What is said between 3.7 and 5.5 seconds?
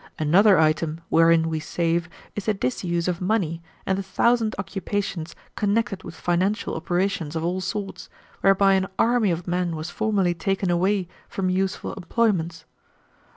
and the thousand occupations